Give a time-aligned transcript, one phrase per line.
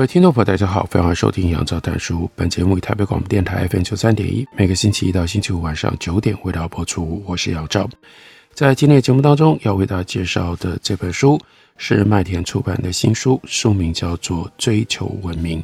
[0.00, 2.26] 各位听众朋友，大家好，欢迎收听杨照谈书。
[2.34, 7.22] 本节目以台北广播电台 FM 九三点一，每个星期一到星期五晚上九点为大家播出。
[7.26, 7.86] 我是杨照。
[8.54, 11.38] 在今天的节目当中，要为大家介绍的这本书
[11.76, 15.60] 是麦田出版的新书，书名叫做《追求文明》。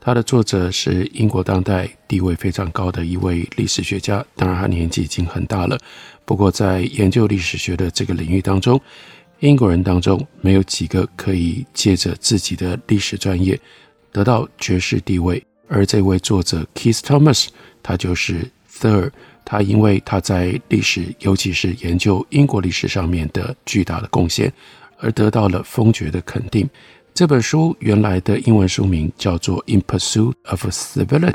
[0.00, 5.78] 它的作者是英国当代地位非常高的一位历史学家，当然他年纪已经很大了。
[6.24, 8.80] 不过在研究历史学的这个领域当中，
[9.40, 13.58] 英国人当中没有几个可以借着自己的历史专业
[14.12, 17.48] 得到爵士地位，而这位作者 Keith Thomas，
[17.82, 19.10] 他就是 Third。
[19.46, 24.50] 他因为他在历史，尤其是研究英国历史上面的巨大的贡献，
[24.98, 26.66] 而得到了封爵的肯定。
[27.12, 31.30] 这本书原来的英文书名叫做《In Pursuit of Civility》，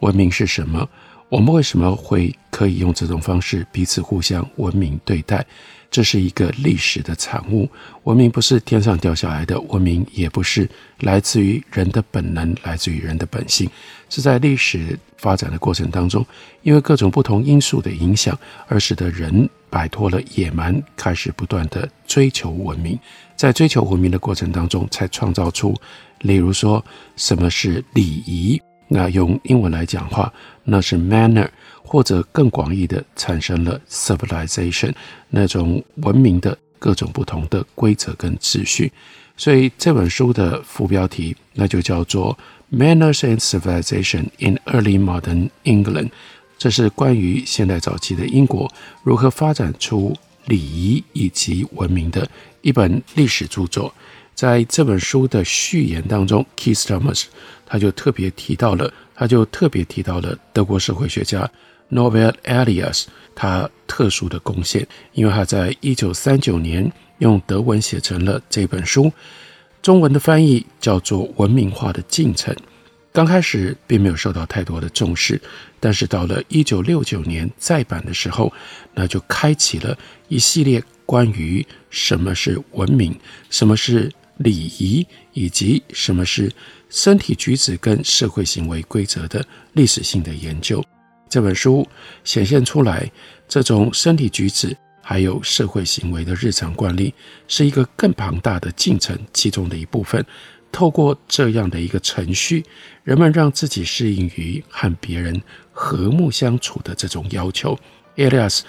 [0.00, 0.86] 文明是什么？
[1.30, 5.46] 我们为什么会可以用这种方式彼此互相文明对待？
[5.90, 7.68] 这是一个历史的产物，
[8.04, 10.68] 文明不是天上掉下来的，文明也不是
[11.00, 13.68] 来自于人的本能，来自于人的本性，
[14.08, 16.24] 是在历史发展的过程当中，
[16.62, 18.38] 因为各种不同因素的影响，
[18.68, 22.96] 而使得人摆脱了野蛮，开始不断地追求文明，
[23.34, 25.74] 在追求文明的过程当中，才创造出，
[26.20, 26.84] 例如说
[27.16, 30.32] 什么是礼仪，那用英文来讲话，
[30.62, 31.48] 那是 manner。
[31.82, 34.92] 或者更广义的，产生了 civilization
[35.28, 38.92] 那种文明的各种不同的规则跟秩序。
[39.36, 42.38] 所以这本书的副标题那就叫做
[42.70, 46.10] Manners and Civilization in Early Modern England。
[46.58, 48.70] 这是关于现代早期的英国
[49.02, 52.28] 如何发展出礼仪以及文明的
[52.60, 53.92] 一本历史著作。
[54.34, 57.24] 在这本书的序言当中，Keith Thomas
[57.66, 61.50] 他就特别提到了，他就特别提到了德国社会学家。
[61.90, 69.12] Norbert Elias 他特殊的贡献，因为他在一九三九年用德文写成了这本书，
[69.82, 72.54] 中文的翻译叫做《文明化的进程》。
[73.12, 75.40] 刚开始并没有受到太多的重视，
[75.80, 78.52] 但是到了一九六九年再版的时候，
[78.94, 83.12] 那就开启了一系列关于什么是文明、
[83.50, 86.52] 什么是礼仪以及什么是
[86.88, 90.84] 身体举止跟社会行为规则的历史性的研究。
[91.30, 91.86] 这本书
[92.24, 93.10] 显现出来，
[93.48, 97.14] 这种身体举止还有社会行为的日常惯例，
[97.46, 100.22] 是一个更庞大的进程其中的一部分。
[100.72, 102.64] 透过这样的一个程序，
[103.02, 105.40] 人们让自己适应于和别人
[105.72, 107.78] 和睦相处的这种要求。
[108.16, 108.60] Elias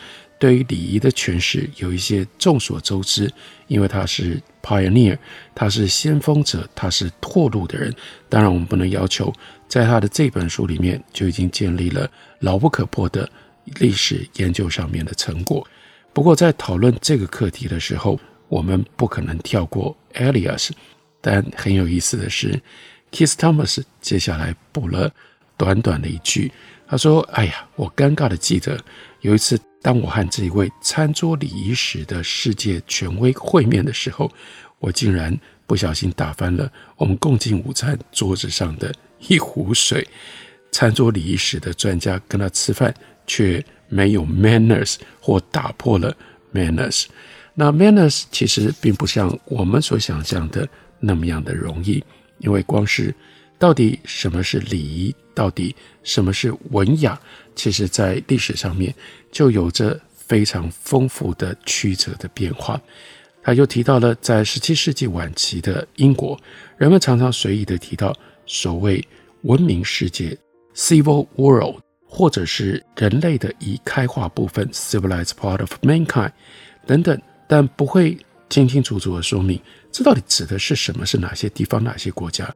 [0.41, 3.31] 对于礼仪的诠释有一些众所周知，
[3.67, 5.15] 因为他是 pioneer，
[5.53, 7.93] 他是先锋者，他是拓路的人。
[8.27, 9.31] 当然，我们不能要求。
[9.67, 12.09] 在他的这本书里面，就已经建立了
[12.39, 13.29] 牢不可破的
[13.81, 15.63] 历史研究上面的成果。
[16.11, 20.71] 不过，在讨论这个课题的时候，我们不可能跳过 Elias。
[21.21, 22.59] 但很有意思的是
[23.11, 25.13] ，Keith Thomas 接下来补了
[25.55, 26.51] 短短的一句，
[26.91, 28.77] 他说：“哎呀，我尴尬的记得
[29.21, 34.29] 有一次，当我和这一位餐桌礼仪史的世界权威会面的时候，
[34.77, 35.33] 我竟然
[35.65, 38.93] 不小心打翻了我们共进午餐桌子上的。”
[39.29, 40.05] 一壶水，
[40.71, 42.93] 餐桌礼仪史的专家跟他吃饭，
[43.25, 46.13] 却没有 manners 或打破了
[46.53, 47.05] manners。
[47.53, 50.67] 那 manners 其实并不像我们所想象的
[50.99, 52.03] 那么样的容易，
[52.39, 53.15] 因为光是
[53.61, 57.21] 到底什么是礼仪，到底什么是文雅，
[57.55, 58.91] 其实在历史上面
[59.31, 62.81] 就有着非常丰富的曲折的变化。
[63.43, 66.35] 他又提到了在十七世纪晚期的英国，
[66.75, 68.11] 人们常常随意的提到。
[68.47, 69.07] 所谓
[69.43, 70.35] 文明世界
[70.75, 76.31] （civil world） 或者是人类的已开化部分 （civilized part of mankind）
[76.87, 78.17] 等等，但不会
[78.49, 79.61] 清清楚楚地说明
[79.91, 82.49] 这到底指的是什么，是哪些地方、哪些国家。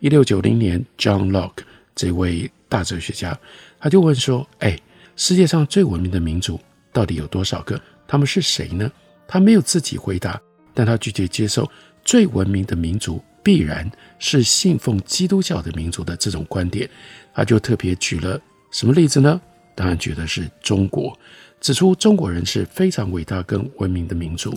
[0.00, 1.62] 一六九零年，John Locke
[1.94, 3.38] 这位大哲学家，
[3.78, 4.78] 他就问说：“哎，
[5.16, 6.58] 世界上最文明的民族
[6.92, 7.80] 到底有多少个？
[8.06, 8.90] 他们是谁呢？”
[9.28, 10.40] 他没有自己回答，
[10.72, 11.70] 但他拒绝接受
[12.02, 13.22] 最文明的民族。
[13.40, 16.90] 必然是信奉基督教的民族的这种观点，
[17.32, 18.38] 他就特别举了
[18.70, 19.40] 什么例子呢？
[19.74, 21.18] 当然举的是中国，
[21.58, 24.54] 指出中国人是非常伟大跟文明的民族。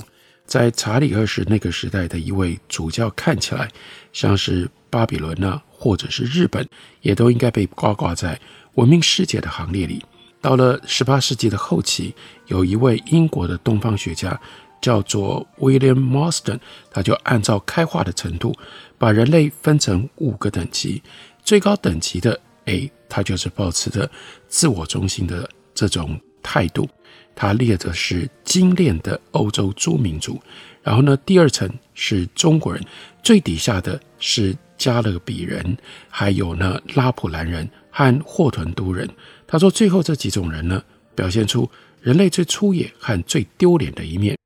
[0.51, 3.69] 在查理二世那个时代的一位主教看起来，
[4.11, 6.67] 像是巴比伦啊，或者是日本，
[6.99, 8.37] 也都应该被挂挂在
[8.73, 10.03] 文明世界的行列里。
[10.41, 12.13] 到了十八世纪的后期，
[12.47, 14.37] 有一位英国的东方学家
[14.81, 16.59] 叫做 William Marston，
[16.91, 18.53] 他就按照开化的程度，
[18.97, 21.01] 把人类分成五个等级，
[21.45, 24.11] 最高等级的 A，他就是保持着
[24.49, 26.87] 自我中心的这种态度。
[27.33, 30.39] 他列的是精炼的欧洲诸民族，
[30.83, 32.83] 然后呢，第二层是中国人，
[33.23, 35.75] 最底下的是加勒比人，
[36.09, 39.09] 还有呢拉普兰人和霍屯都人。
[39.47, 40.83] 他说，最后这几种人呢，
[41.15, 41.67] 表现出
[42.01, 44.37] 人类最粗野和最丢脸的一面。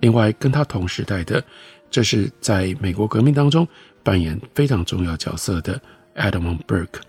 [0.00, 1.44] 另外，跟他同时代的，
[1.90, 3.68] 这是在美国革命当中
[4.02, 5.80] 扮演非常重要角色的
[6.16, 7.00] Edmund Burke，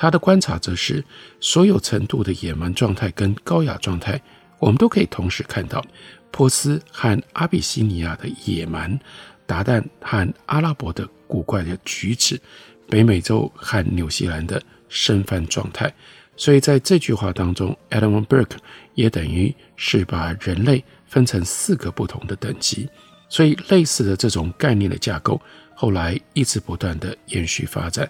[0.00, 1.04] 他的观察则是
[1.40, 4.20] 所有程度的野蛮状态跟高雅状态。
[4.60, 5.84] 我们都可以同时看到
[6.30, 8.96] 波斯和阿比西尼亚的野蛮，
[9.44, 12.40] 达旦和阿拉伯的古怪的举止，
[12.88, 15.92] 北美洲和纽西兰的生番状态。
[16.36, 18.58] 所以在这句话当中，Edmund Burke
[18.94, 22.88] 也等于是把人类分成四个不同的等级。
[23.28, 25.40] 所以类似的这种概念的架构，
[25.74, 28.08] 后来一直不断地延续发展。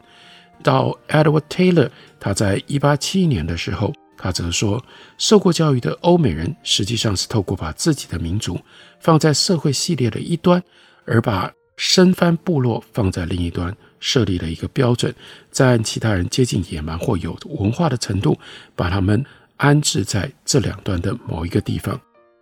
[0.63, 3.93] 到 Edward Taylor，他在一八七一年的时候。
[4.21, 4.85] 他则说，
[5.17, 8.59] 受过教育的欧美人实际上是透过把自己的民族
[8.99, 10.61] 放在社会系列的一端，
[11.05, 15.15] 而把生番部落放在另一端，设立了一个标准，
[15.53, 18.37] 再按其他人接近野蛮或有文化的程度，
[18.75, 19.25] 把他们
[19.57, 21.97] 安置在这两端的某一个地方。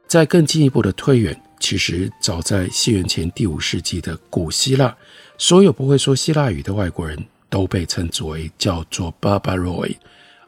[0.08, 4.96] 再更进一步的推远，其实早在西元前第五世纪的古希腊，
[5.36, 9.96] 所有不会说希腊语的外国人都被称之为叫做 Barbaroi，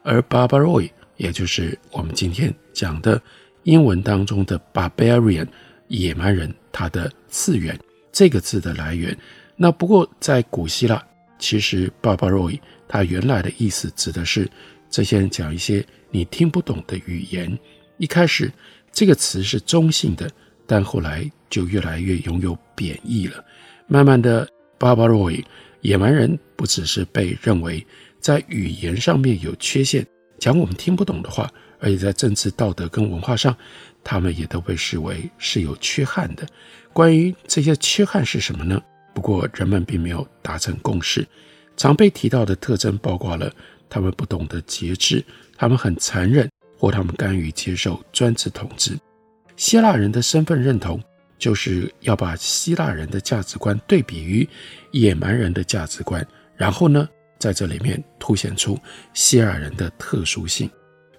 [0.03, 0.89] 而 Barbaroi。
[1.17, 3.21] 也就是我们今天讲的
[3.63, 5.45] 英文当中的 barbarian
[5.89, 7.77] 野蛮人，它的次元
[8.09, 9.17] 这个字的来源。
[9.57, 11.05] 那不过在古希腊，
[11.37, 12.57] 其实 barbaroi
[12.87, 14.49] 它原来的意思指的是
[14.89, 17.59] 这些人讲一些你听不懂的语言。
[17.97, 18.49] 一开始
[18.93, 20.31] 这个词是中性的，
[20.65, 23.43] 但后来就越来越拥有贬义了。
[23.87, 24.47] 慢慢的
[24.79, 25.43] barbaroi
[25.81, 27.85] 野蛮人不只是被认为
[28.19, 30.05] 在语言上面有缺陷。
[30.37, 33.55] 讲我们听不懂的话，而且在政治、道德跟文化上，
[34.03, 36.47] 他们也都被视为是有缺憾的。
[36.93, 38.81] 关于这些缺憾是什么呢？
[39.13, 41.27] 不过人们并没有达成共识。
[41.75, 43.51] 常被提到的特征包括了
[43.89, 45.23] 他们不懂得节制，
[45.57, 48.97] 他们很残忍，或他们甘于接受专制统治。
[49.55, 51.01] 希腊人的身份认同
[51.39, 54.47] 就是要把希腊人的价值观对比于
[54.91, 56.23] 野蛮人的价值观，
[56.55, 57.09] 然后呢，
[57.39, 58.77] 在这里面凸显出
[59.13, 60.69] 希腊人的特殊性。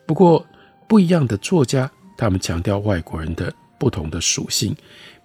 [0.07, 0.47] 不过，
[0.87, 4.77] 不一样的作家，他们强调外国人的不同的属性，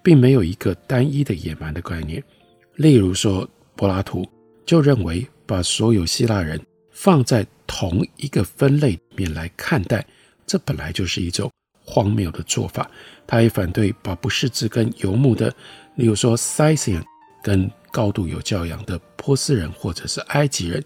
[0.02, 2.22] 并没有一个单一的野蛮的概念。
[2.76, 4.26] 例如说，柏拉图
[4.64, 6.60] 就认为把所有希腊人
[6.90, 10.06] 放在同一个分类里面来看待，
[10.46, 11.50] 这本来就是一种
[11.86, 12.90] 荒谬的做法。
[13.26, 15.48] 他也反对把不识字跟游牧的，
[15.94, 17.02] 例如说 Scythian
[17.42, 20.84] 跟高度有教养的波斯人或者是埃及人，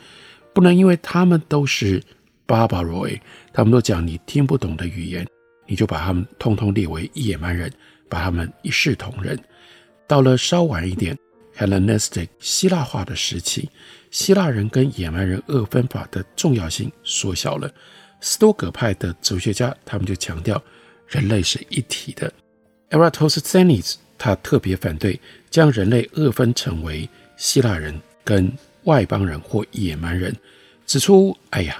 [0.54, 2.02] 不能因为他们都是
[2.46, 3.20] barbaroi，
[3.52, 5.26] 他们都讲你听不懂的语言，
[5.66, 7.72] 你就把他们通通列为野蛮人，
[8.08, 9.38] 把他们一视同仁。
[10.06, 11.16] 到了稍晚一点
[11.56, 13.68] ，Hellenistic 希腊化的时期，
[14.10, 17.70] 希腊人跟野蛮人二分法的重要性缩小了。
[18.20, 20.62] 斯多葛派的哲学家他们就强调
[21.10, 22.32] 人类是一体的。
[22.90, 28.50] Eratosthenes 他特别反对将人类二分成为希腊人跟
[28.84, 30.34] 外邦人或野蛮人，
[30.86, 31.76] 指出：哎呀，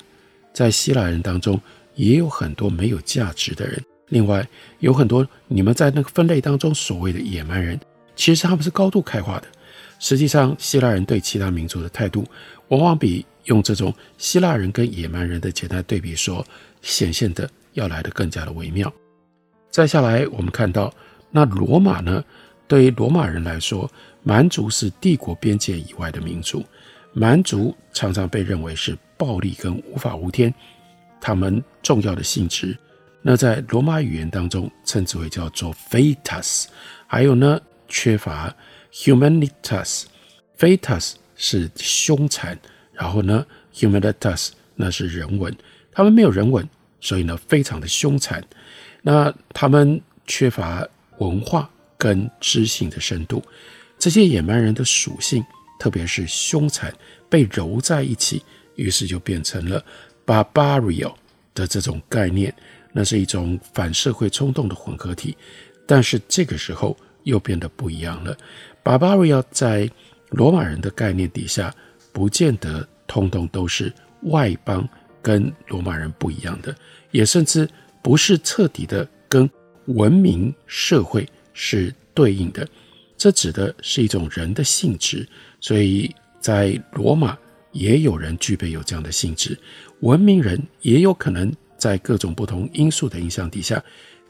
[0.52, 1.60] 在希腊人当中
[1.94, 3.82] 也有很多没有价值的人。
[4.08, 4.46] 另外，
[4.80, 7.78] 有很多你们在那个分类当中所谓的野蛮人，
[8.16, 9.46] 其实他们是高度开化的。
[9.99, 12.26] 实际上，希腊人对其他民族的态度，
[12.68, 16.44] 往往比用这种希腊人跟野蛮人的简单对比说
[16.82, 18.92] 显现的要来得更加的微妙。
[19.70, 20.92] 再下来，我们看到。
[21.30, 22.24] 那罗马呢？
[22.66, 23.90] 对于罗马人来说，
[24.22, 26.64] 蛮族是帝国边界以外的民族。
[27.12, 30.52] 蛮族常常被认为是暴力跟无法无天。
[31.20, 32.76] 他们重要的性质，
[33.22, 36.66] 那在罗马语言当中称之为叫做 fetus，。
[37.06, 38.54] 还有呢，缺乏
[38.92, 42.58] humanitas，fetus 是凶残，
[42.92, 45.54] 然后呢，humanitas 那是人文。
[45.92, 46.66] 他们没有人文，
[47.00, 48.42] 所以呢，非常的凶残。
[49.02, 50.87] 那他们缺乏。
[51.21, 53.45] 文化跟知性的深度，
[53.99, 55.45] 这些野蛮人的属性，
[55.78, 56.90] 特别是凶残，
[57.28, 58.42] 被揉在一起，
[58.76, 59.85] 于是就变成了
[60.25, 61.12] barbario
[61.54, 62.50] 的这种概念。
[62.95, 65.37] 那是一种反社会冲动的混合体。
[65.87, 68.35] 但是这个时候，又变得不一样了。
[68.83, 69.90] Barbaria 在
[70.30, 71.71] 罗马人的概念底下，
[72.14, 73.92] 不见得通通都是
[74.23, 74.88] 外邦
[75.21, 76.75] 跟罗马人不一样的，
[77.11, 77.69] 也甚至
[78.02, 79.49] 不是彻底的跟
[79.87, 82.66] 文明社会是对应的。
[83.16, 85.28] 这指的是一种人的性质，
[85.61, 87.37] 所以在罗马
[87.73, 89.59] 也有人具备有这样的性质。
[90.00, 93.83] 文明人也有可能在各种不同因素的影响底下，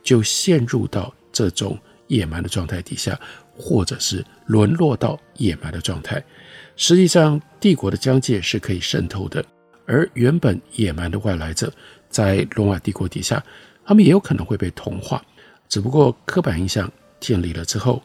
[0.02, 3.18] 就陷入到这种野蛮的状态底下，
[3.56, 6.20] 或者是沦落到野蛮的状态。
[6.74, 9.44] 实际上，帝国的疆界是可以渗透的，
[9.86, 11.72] 而原本野蛮的外来者，
[12.10, 13.42] 在罗马帝国底下，
[13.84, 15.24] 他们也有可能会被同化。
[15.68, 16.90] 只不过刻板印象
[17.20, 18.02] 建立了之后，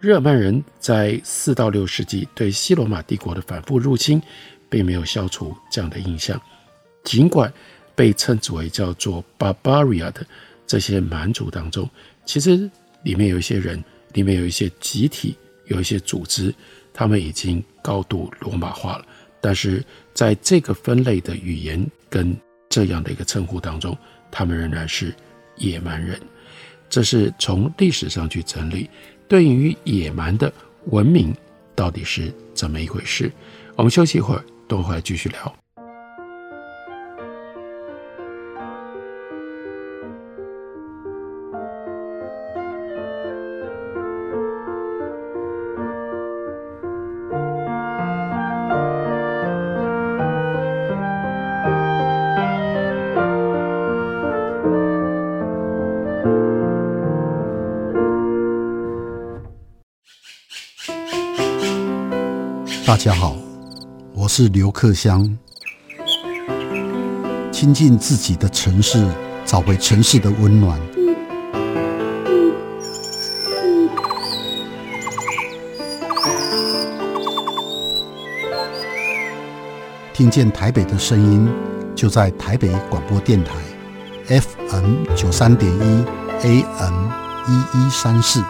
[0.00, 4.20] 日耳曼人在四到六世纪对西罗马帝国的反复入侵，
[4.68, 6.40] 并没有消除这样的印象。
[7.04, 7.52] 尽管
[7.94, 10.26] 被称之为叫做 Barbaria 的
[10.66, 11.88] 这些蛮族当中，
[12.24, 12.70] 其实
[13.02, 16.54] 里面有一些人，里面有一些集体，有一些组织，
[16.92, 19.06] 他们已经高度罗马化了。
[19.40, 22.36] 但是在这个分类的语言跟
[22.68, 23.96] 这样的一个称呼当中，
[24.30, 25.14] 他们仍然是
[25.56, 26.20] 野蛮人。
[26.88, 28.88] 这是从历史上去整理，
[29.28, 30.52] 对于野蛮的
[30.86, 31.34] 文明
[31.74, 33.30] 到底是怎么一回事？
[33.76, 35.54] 我们休息一会儿，等会儿继续聊。
[62.86, 63.36] 大家好，
[64.14, 65.38] 我是刘克香。
[67.52, 69.06] 亲近自己的城市，
[69.44, 70.80] 找回城市的温暖。
[80.12, 81.48] 听见台北的声音，
[81.94, 83.52] 就在台北广播电台
[84.28, 86.04] ，FM 九三点一
[86.42, 87.08] ，AM
[87.48, 88.42] 一一三四。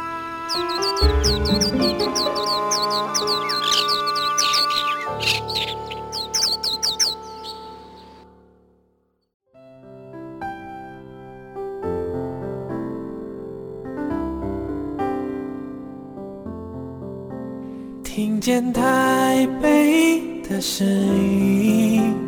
[18.19, 22.28] 听见台北的声音，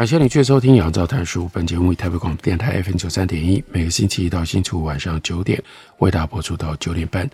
[0.00, 1.44] 感谢你继续收听《杨照谈书》。
[1.50, 5.62] 本节目以台北广播电台 FM 九三点一，每个星期一到星期五晚上九点
[5.98, 7.28] 为大家播出到九点半。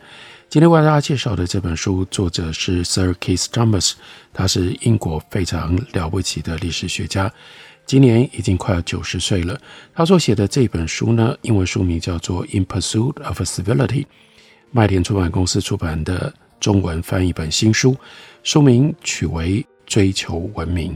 [0.49, 3.93] 今天为大家介绍的这本书，作者是 Sir Keith Thomas，
[4.35, 7.33] 他是英国非常了不起的历史学家，
[7.87, 9.57] 今年已经快要九十岁了。
[9.95, 13.87] 他所写的这本书呢，英文书名叫做《In Pursuit of Civility》，
[14.73, 17.97] 麦田出版公司出版的中文翻译本新书，
[18.43, 20.95] 书名取为《追求文明》。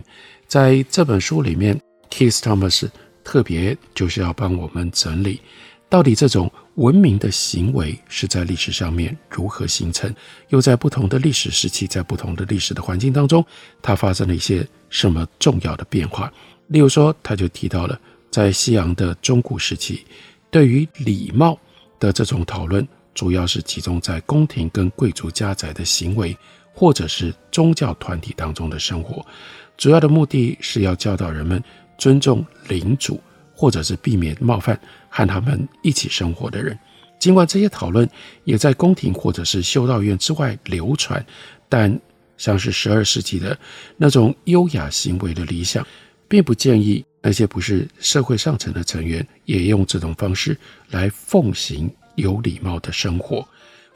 [0.51, 1.81] 在这本书里面
[2.11, 2.89] ，Keith Thomas
[3.23, 5.41] 特别就是要帮我们整理，
[5.89, 10.13] 到底这种文明的行为是在历史上面如何形成，
[10.49, 13.47] 又在不同的历史时期，在不同的历史的环境当中，
[13.81, 16.33] 它发生了一些什么重要的变化。
[16.67, 17.97] 例如说，他就提到了
[18.29, 20.05] 在西洋的中古时期，
[20.51, 21.57] 对于礼貌
[22.01, 26.37] 的这种讨论，主要是集中在宫廷跟贵族家宅的行为，
[26.73, 29.25] 或者是宗教团体当中的生活。
[29.77, 31.63] 主要的目的是要教导人们
[31.97, 33.21] 尊重领主，
[33.55, 36.79] 或者是避免冒犯和他们一起生活的人。
[37.19, 38.09] 尽管这些讨论
[38.45, 41.25] 也在宫廷或者是修道院之外流传，
[41.69, 41.99] 但
[42.39, 43.59] 像是十二世纪的
[43.97, 45.87] 那种优雅行为的理想，
[46.27, 50.57] 并不建议那些不是社会上层的成员也用这种方式
[50.89, 53.47] 来奉行有礼貌的生活。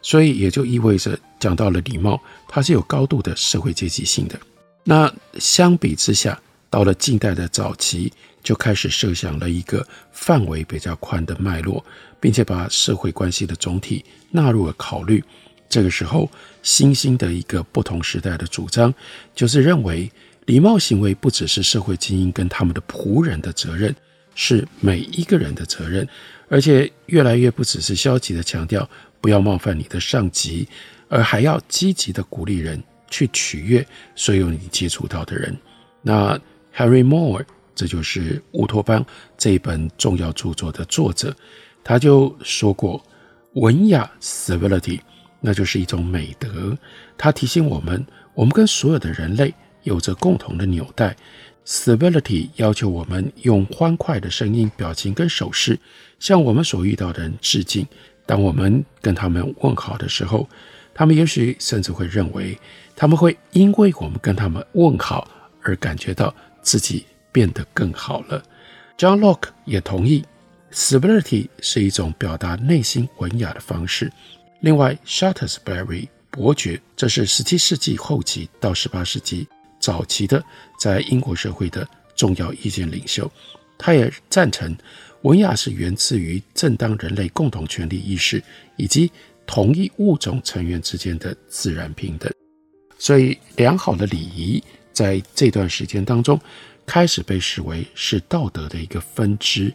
[0.05, 4.39] 所以也就意味着，讲到了礼貌，它是有高度的社会阶级性的。
[4.85, 11.83] 那相比之下，到了近代的早期，就开始设想了一个范围比较宽的脉络，
[12.21, 15.25] 并且把社会关系的总体纳入了考虑。
[15.71, 16.31] 这个时候，
[16.63, 18.93] 新兴的一个不同时代的主张，
[19.35, 20.13] 就是认为
[20.45, 23.97] 礼貌行为不只是社会精英跟他们的仆人的责任，
[24.35, 26.07] 是每一个人的责任，
[26.51, 28.87] 而且越来越不只是消极的强调
[29.25, 30.69] 不要冒犯你的上级，
[31.09, 32.79] 而还要积极的鼓励人
[33.09, 35.57] 去取悦所有你接触到的人。
[36.03, 36.39] 那
[36.77, 37.43] Harry Moore，
[37.75, 39.03] 这就是乌托邦
[39.39, 41.35] 这一本重要著作的作者，
[41.83, 43.03] 他就说过，
[43.55, 45.01] 文雅 （civility）
[45.41, 46.77] 那就是一种美德。
[47.17, 49.55] 他提醒我们，我们跟所有的人类
[49.85, 51.17] 有着共同的纽带。
[51.65, 55.79] Civility 要求我们用欢快的声音、表情跟手势
[56.19, 57.87] 向我们所遇到的人致敬。
[58.27, 60.49] 当我们跟他们问好的时候，
[60.95, 62.59] 他们也许甚至会认为，
[62.97, 65.29] 他们会因为我们跟他们问好
[65.63, 68.43] 而感觉到自己变得更好了。
[68.97, 70.25] John Locke 也同意
[70.73, 74.11] ，Civility 是一种表达内心文雅的方式。
[74.61, 79.49] 另外，Shaftesbury 伯爵，这是十七世纪后期到十八世纪。
[79.81, 80.43] 早期的
[80.79, 83.31] 在英国社会的重要意见领袖，
[83.77, 84.75] 他也赞成
[85.25, 88.43] 文雅是源自于正当人类共同权利意识
[88.77, 89.11] 以及
[89.47, 92.31] 同一物种成员之间的自然平等。
[92.99, 94.63] 所以，良好的礼仪
[94.93, 96.39] 在这段时间当中
[96.85, 99.73] 开始被视为是道德的一个分支。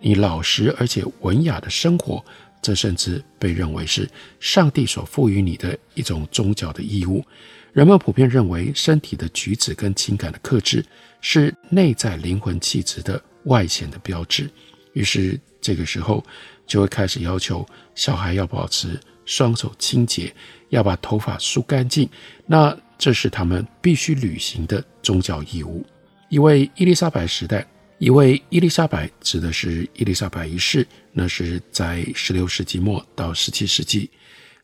[0.00, 2.22] 你老实而且文雅的生活，
[2.60, 4.06] 这甚至被认为是
[4.38, 7.24] 上帝所赋予你的一种宗教的义务。
[7.72, 10.84] 人们普遍认为，身体的举止跟情感的克制
[11.22, 14.50] 是内在灵魂气质的外显的标志。
[14.92, 16.24] 于是，这个时候
[16.66, 20.34] 就会开始要求小孩要保持双手清洁，
[20.70, 22.08] 要把头发梳干净。
[22.46, 25.84] 那这是他们必须履行的宗教义务。
[26.28, 27.66] 一位伊丽莎白时代，
[27.98, 34.10] 一位伊丽莎白指的是伊丽莎白一世，那是在十六世纪末到十七世纪。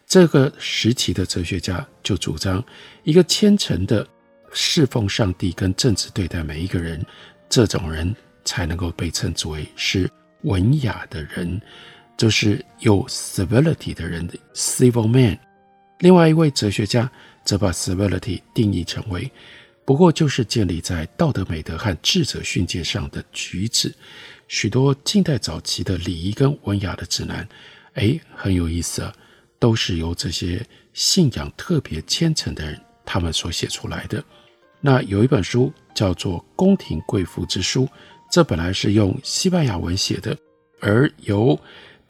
[0.06, 2.64] 这个时期的哲学家就主张，
[3.02, 4.06] 一个虔诚的
[4.52, 7.04] 侍奉上帝跟正直对待每一个人，
[7.48, 10.08] 这种人才能够被称之为是
[10.46, 11.60] 文雅的人，
[12.16, 15.38] 就是有 civility 的人 civil man。
[15.98, 17.10] 另外一位哲学家
[17.44, 19.30] 则把 civility 定义成为，
[19.84, 23.92] 不过就是建立在道德美德和智者训诫上的举止。
[24.48, 27.46] 许多近代早期的礼仪跟文雅的指南，
[27.94, 29.12] 哎，很有意思啊。
[29.58, 34.22] 都是由这些信仰特别虔诚的人他们所写出来的。
[34.82, 37.84] 那有一本书叫做《宫廷贵妇之书》，
[38.30, 40.36] 这本来是用西班牙文写的，
[40.80, 41.58] 而由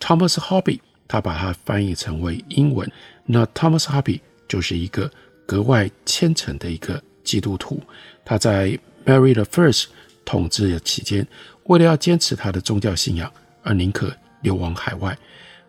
[0.01, 2.91] Thomas Hobbes 他把它翻译成为英文。
[3.25, 5.11] 那 Thomas Hobbes 就是一个
[5.47, 7.83] 格外虔诚的一个基督徒，
[8.25, 9.87] 他在 Mary the First
[10.25, 11.27] 统治的期间，
[11.65, 15.17] 为了要坚持他的宗教信仰，而宁可流亡海外。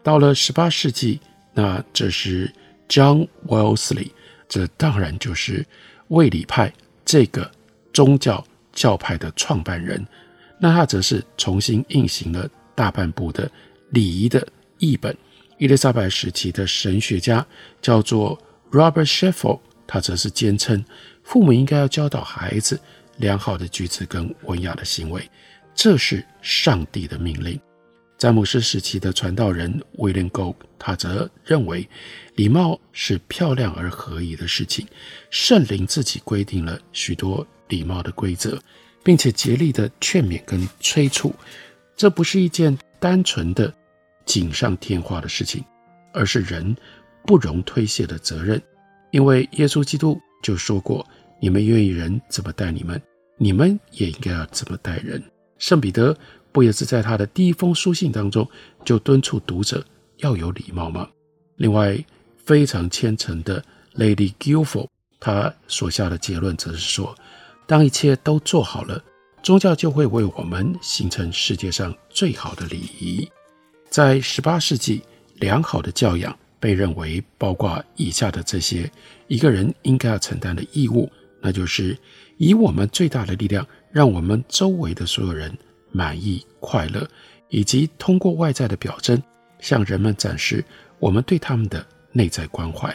[0.04, 1.20] 到了十八世纪。
[1.54, 2.54] 那这是
[2.88, 4.12] John Wellesley，
[4.48, 5.66] 这当然就是
[6.10, 6.72] 卫理派
[7.04, 7.50] 这个
[7.92, 10.06] 宗教教派的创办人。
[10.60, 13.50] 那他则是重新印行了大半部的
[13.92, 14.46] 礼仪的
[14.78, 15.16] 译本。
[15.58, 17.46] 伊丽莎白时期的神学家
[17.82, 18.40] 叫做
[18.72, 20.84] Robert Sheffeld，他则是坚称
[21.24, 22.80] 父母应该要教导孩子
[23.18, 25.28] 良好的举止跟文雅的行为，
[25.74, 27.60] 这是上帝的命令。
[28.20, 31.88] 詹姆斯时期的传道人 William g o 他则认为
[32.36, 34.88] 礼貌是漂亮而合宜的事情。
[35.30, 38.60] 圣灵自己规定了许多礼貌的规则，
[39.08, 41.34] 并且竭力的劝勉跟催促。
[41.96, 43.74] 这不是一件单纯的
[44.26, 45.64] 锦上添花的事情，
[46.12, 46.76] 而是人
[47.26, 48.62] 不容推卸的责任。
[49.12, 51.08] 因为耶稣基督就说过
[51.40, 53.02] ：“你们愿意人怎么待你们，
[53.38, 55.24] 你们也应该要怎么待人。”
[55.58, 56.14] 圣彼得。
[56.50, 58.50] 不也是在他的第一封书信当中
[58.84, 59.86] 就敦促读者
[60.18, 61.08] 要有礼貌吗？
[61.58, 62.04] 另外，
[62.36, 64.88] 非常虔诚的 Lady Guilford，
[65.20, 67.16] 他所下的结论则是说，
[67.68, 69.04] 当一切都做好了，
[69.44, 73.30] 宗教就会为我们形成世界上最好的礼仪。
[73.90, 75.04] 在十八世纪，
[75.36, 78.90] 良好的教养被认为包括以下的这些
[79.28, 81.96] 一个人应该要承担的义务，那就是
[82.38, 85.56] 以我们最大的力量，让我们周围的所有人。
[85.90, 87.10] 满意、快乐，
[87.50, 89.20] 以及通过外在的表征
[89.60, 90.64] 向人们展示
[91.00, 92.94] 我们对他们的内在关怀。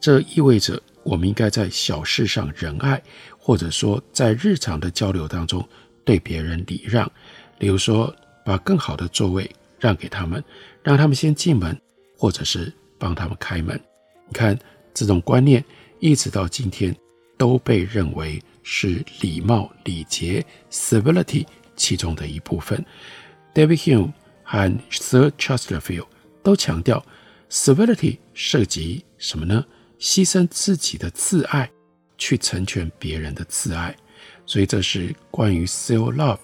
[0.00, 3.02] 这意味着我们应该在小事上仁爱，
[3.44, 5.68] 或者说在日常的交流当中
[6.04, 7.10] 对别人礼让。
[7.58, 9.50] 例如说，把更好的座位
[9.80, 10.42] 让给他们，
[10.82, 11.76] 让他们先进门，
[12.16, 13.78] 或者是帮他们开门。
[14.28, 14.56] 你看，
[14.94, 15.64] 这种观念
[15.98, 16.96] 一直到今天
[17.36, 21.44] 都被认为是礼貌、礼节 （civility）。
[21.74, 22.84] 其中的一部分
[23.54, 24.12] ，David Hume
[24.44, 26.06] 和 Sir Chesterfield
[26.42, 27.04] 都强调
[27.50, 29.64] ，civility 涉及什么呢？
[29.98, 31.70] 牺牲自己的自爱，
[32.22, 33.92] 去成全别人的自爱。
[34.46, 36.38] 所以这是关于 self love，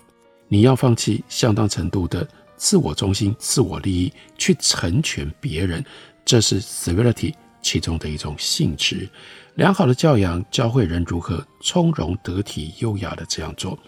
[0.48, 5.84] 你要放弃相当程度的自我中心、自我利益，去成全别人，
[6.24, 9.08] 这是 civility 其中的一种性质。
[9.54, 13.78] 良好的教养教会人如何从容得体、优雅地这样做。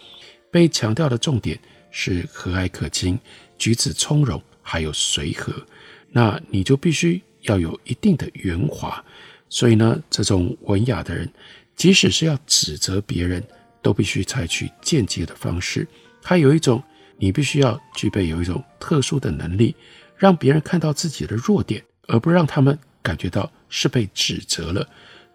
[0.52, 1.58] 被强调的重点
[1.90, 3.18] 是和蔼可亲、
[3.58, 5.52] 举止从容，还有随和。
[6.12, 9.04] 那你就必须要有一定的圆滑。
[9.48, 11.28] 所以呢，这种文雅的人，
[11.80, 13.42] 即使是要指责别人，
[13.80, 15.88] 都必须采取间接的方式。
[16.22, 16.82] 还有一种，
[17.16, 19.74] 你必须要具备有一种特殊的能力，
[20.14, 24.86] 让别人看到自己的弱点，而不让他们感觉到是被指责了。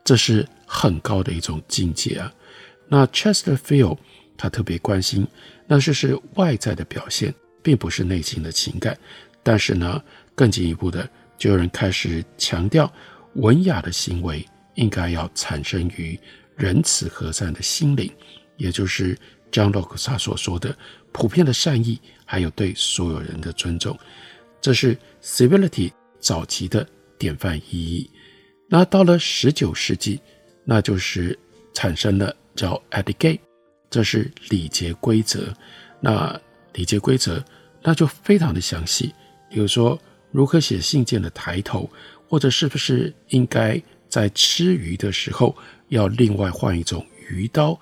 [0.04, 2.32] 这是很高的一种境界啊。
[2.88, 3.98] 那 Chesterfield
[4.38, 5.28] 他特别关心，
[5.66, 8.96] 那就是外在的表现，并不是内心的情感。
[9.42, 10.00] 但是呢，
[10.36, 12.94] 更进一步的，就有人开始强调，
[13.34, 16.18] 文雅的行为应该要产生于
[16.56, 18.12] 仁慈和善的心灵，
[18.58, 19.18] 也就是
[19.52, 20.76] John Locke 他所说的
[21.12, 23.98] 普遍的善意，还有对所有人的尊重。
[24.62, 28.10] 这是 civility 早期的典范意义。
[28.68, 30.20] 那到了十九世纪，
[30.64, 31.38] 那就是
[31.74, 33.40] 产生了叫 etiquette，
[33.90, 35.54] 这是礼节规则。
[36.02, 36.40] 那
[36.74, 37.44] 礼节规则
[37.82, 39.14] 那就非常的详细，
[39.50, 40.00] 比如说
[40.32, 41.90] 如何写信件的抬头，
[42.28, 43.82] 或者是不是应该
[44.15, 45.54] 在吃鱼的时候
[45.89, 47.78] 要另外换一种鱼刀，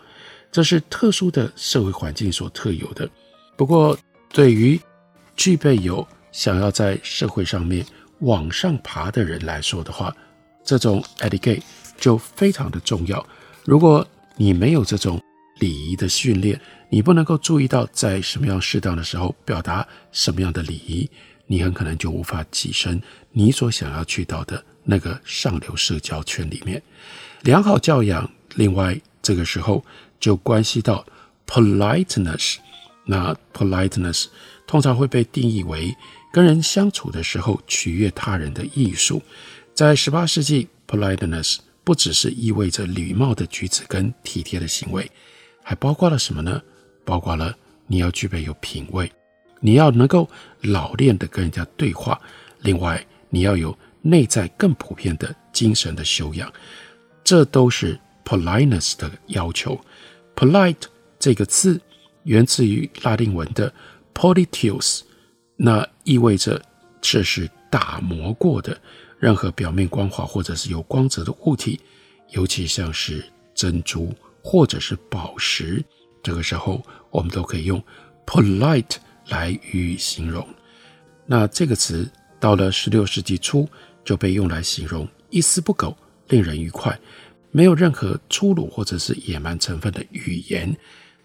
[0.51, 3.07] 这是特殊的社会环境所特有的。
[3.55, 3.95] 不过，
[4.29, 4.81] 对于
[5.35, 7.85] 具备有想要在社会上面
[8.21, 10.11] 往上爬的人来说的话，
[10.63, 11.61] 这种 etiquette
[11.99, 13.23] 就非常的重要。
[13.63, 14.03] 如果
[14.35, 15.21] 你没有这种
[15.59, 21.07] 礼仪的训练，你不能够注意到在什么样适当的时候表达什么样的礼仪，
[21.45, 22.99] 你很可能就无法跻身
[23.31, 26.81] 你所想要去到的那个上流社交圈里面。
[27.41, 29.83] 良好教养，另外这个时候
[30.19, 31.05] 就关系到
[31.47, 32.55] politeness。
[33.05, 34.27] 那 politeness
[34.65, 35.93] 通常会被定义为
[36.31, 39.21] 跟人相处的时候取悦他人的艺术。
[39.73, 45.11] 在十八世纪，politeness 不只是意味着礼貌的举止跟体贴的行为，
[45.61, 46.61] 还包括了什么呢？
[47.03, 47.53] 包括了
[47.87, 49.11] 你要具备有品味，
[49.59, 50.29] 你要能够
[50.61, 52.21] 老练的跟人家对话，
[52.61, 56.53] 另外你要有内在更普遍的精神的修养，
[57.23, 59.79] 这都是 politeness 的要求。
[60.35, 60.83] polite
[61.17, 61.81] 这个字
[62.23, 63.73] 源自于拉丁文的
[64.13, 65.01] politeus，
[65.55, 66.61] 那意味着
[67.01, 68.79] 这是打磨过的。
[69.19, 71.79] 任何表面光滑或者是有光泽的物体，
[72.31, 73.23] 尤其像是
[73.55, 74.13] 珍珠
[74.43, 75.81] 或者是宝石，
[76.21, 77.81] 这个时候我们都可以用
[78.25, 78.97] polite
[79.29, 80.45] 来予以形容。
[81.25, 83.65] 那这个词到了十六世纪初
[84.03, 85.95] 就被用来形容一丝不苟、
[86.27, 86.97] 令人愉快、
[87.51, 90.75] 没有任何粗鲁或者是野蛮成分的语言，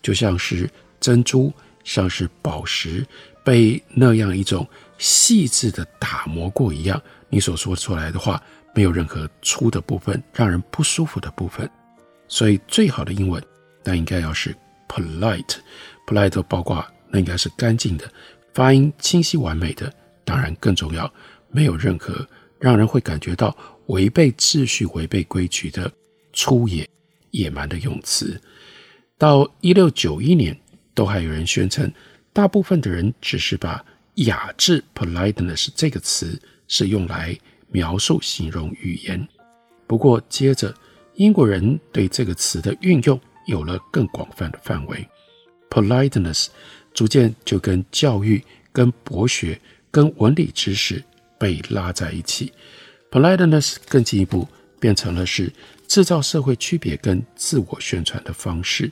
[0.02, 0.68] 就像是
[1.00, 1.52] 珍珠，
[1.84, 3.06] 像是宝石
[3.44, 4.66] 被那样一种
[4.98, 7.00] 细致的打磨过一样。
[7.28, 8.42] 你所说出来的话
[8.74, 11.68] 没有任何粗的部分，让人不舒服的部分，
[12.26, 13.42] 所以最好的英文
[13.84, 14.54] 那应该要是
[14.88, 18.10] polite，polite 包括那应该是干净的，
[18.54, 19.92] 发音清晰完美的，
[20.24, 21.10] 当然更重要，
[21.50, 22.26] 没有任何
[22.58, 25.90] 让人会感觉到违背秩序、违背规矩的
[26.32, 26.88] 粗野、
[27.30, 28.40] 野蛮的用词。
[29.16, 30.58] 到一六九一年，
[30.94, 31.92] 都还有人宣称，
[32.32, 36.40] 大部分的人只是把雅致 politeness 这个词。
[36.70, 37.34] 是用来
[37.68, 39.26] 描述、形容语言。
[39.86, 40.74] 不过，接着
[41.14, 45.08] 英国人对这个词的运用有了更广泛的范围
[45.70, 46.48] ，politeness
[46.92, 49.58] 逐渐就跟教育、跟博学、
[49.90, 51.02] 跟文理知识
[51.38, 52.52] 被拉在一起。
[53.10, 54.46] politeness 更进一步
[54.78, 55.52] 变成了是
[55.86, 58.90] 制造社会区别跟自我宣传的方式。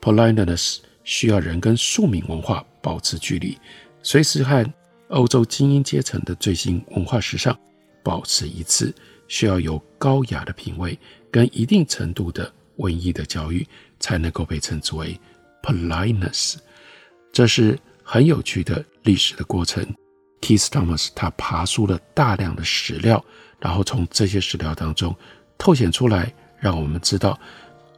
[0.00, 3.58] politeness 需要人跟庶民文化保持距离，
[4.02, 4.64] 随时和
[5.08, 7.58] 欧洲精英阶层的最新文化时尚
[8.04, 8.94] 保持一致，
[9.26, 10.96] 需要有高雅的品味
[11.30, 13.66] 跟一定程度的文艺的教育，
[13.98, 15.18] 才能够被称之为
[15.62, 16.56] politeness。
[17.32, 19.84] 这是很有趣的历史的过程。
[20.40, 23.24] Keith Thomas 他爬出了大量的史料，
[23.58, 25.14] 然后从这些史料当中
[25.56, 27.38] 透显出来，让我们知道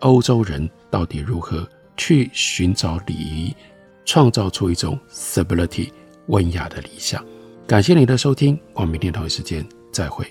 [0.01, 3.55] 欧洲人到底如何去寻找礼仪，
[4.05, 5.91] 创造出一种 civility。
[6.27, 7.25] 温雅的理想，
[7.67, 10.25] 感谢您的收听，我们明天同一时间再会。